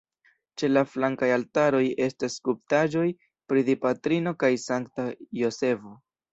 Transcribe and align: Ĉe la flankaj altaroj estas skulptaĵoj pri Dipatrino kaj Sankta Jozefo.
Ĉe 0.61 0.69
la 0.69 0.81
flankaj 0.93 1.29
altaroj 1.33 1.83
estas 2.07 2.39
skulptaĵoj 2.41 3.05
pri 3.53 3.65
Dipatrino 3.71 4.37
kaj 4.45 4.53
Sankta 4.67 5.09
Jozefo. 5.45 5.97